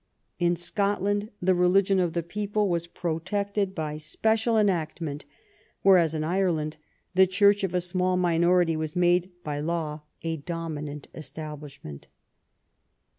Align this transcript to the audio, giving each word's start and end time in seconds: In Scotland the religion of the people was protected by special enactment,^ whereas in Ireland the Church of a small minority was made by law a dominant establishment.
In 0.39 0.55
Scotland 0.55 1.29
the 1.43 1.53
religion 1.53 1.99
of 1.99 2.13
the 2.13 2.23
people 2.23 2.67
was 2.67 2.87
protected 2.87 3.75
by 3.75 3.97
special 3.97 4.57
enactment,^ 4.57 5.25
whereas 5.83 6.15
in 6.15 6.23
Ireland 6.23 6.77
the 7.13 7.27
Church 7.27 7.63
of 7.63 7.75
a 7.75 7.81
small 7.81 8.17
minority 8.17 8.75
was 8.75 8.95
made 8.95 9.29
by 9.43 9.59
law 9.59 10.01
a 10.23 10.37
dominant 10.37 11.07
establishment. 11.13 12.07